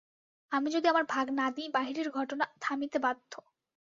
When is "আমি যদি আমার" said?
0.51-1.05